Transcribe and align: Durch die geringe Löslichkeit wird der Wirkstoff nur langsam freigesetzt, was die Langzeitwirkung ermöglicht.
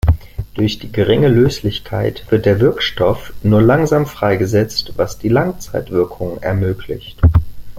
Durch 0.55 0.79
die 0.79 0.91
geringe 0.91 1.27
Löslichkeit 1.27 2.25
wird 2.31 2.47
der 2.47 2.59
Wirkstoff 2.59 3.33
nur 3.43 3.61
langsam 3.61 4.07
freigesetzt, 4.07 4.93
was 4.95 5.19
die 5.19 5.29
Langzeitwirkung 5.29 6.39
ermöglicht. 6.41 7.21